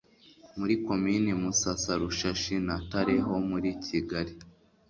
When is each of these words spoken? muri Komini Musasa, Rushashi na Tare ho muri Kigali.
muri 0.57 0.73
Komini 0.85 1.31
Musasa, 1.41 1.91
Rushashi 2.01 2.55
na 2.67 2.75
Tare 2.89 3.15
ho 3.25 3.35
muri 3.49 3.69
Kigali. 3.85 4.33